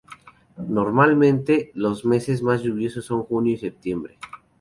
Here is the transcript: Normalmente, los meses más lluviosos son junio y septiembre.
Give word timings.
Normalmente, 0.67 1.69
los 1.75 2.05
meses 2.05 2.41
más 2.41 2.63
lluviosos 2.63 3.05
son 3.05 3.21
junio 3.21 3.53
y 3.53 3.57
septiembre. 3.57 4.17